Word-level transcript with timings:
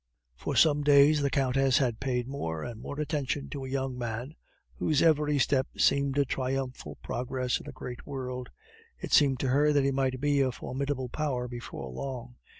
For 0.35 0.55
some 0.55 0.81
days 0.81 1.21
the 1.21 1.29
Countess 1.29 1.77
had 1.77 1.99
paid 1.99 2.27
more 2.27 2.63
and 2.63 2.81
more 2.81 2.99
attention 2.99 3.49
to 3.49 3.65
a 3.65 3.69
young 3.69 3.95
man 3.99 4.33
whose 4.77 5.03
every 5.03 5.37
step 5.37 5.67
seemed 5.77 6.17
a 6.17 6.25
triumphal 6.25 6.97
progress 7.03 7.59
in 7.59 7.67
the 7.67 7.71
great 7.71 8.07
world; 8.07 8.49
it 8.97 9.13
seemed 9.13 9.39
to 9.41 9.49
her 9.49 9.71
that 9.71 9.83
he 9.85 9.91
might 9.91 10.19
be 10.19 10.41
a 10.41 10.51
formidable 10.51 11.09
power 11.09 11.47
before 11.47 11.87
long. 11.91 12.37